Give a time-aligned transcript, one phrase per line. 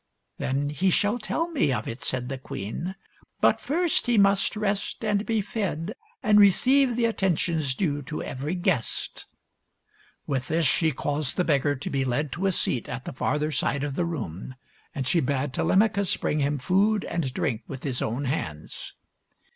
[0.39, 2.95] "Then he shall tell me of, it," said the queen."
[3.39, 5.93] But first he must rest and be fed
[6.23, 9.27] and receive the attentions due to every guest."
[10.25, 13.51] With this she caused the beggar to be led to a seat at the farther
[13.51, 14.55] side of the room,
[14.95, 18.95] and she bade Telemachus bring him food and drink with his own hands.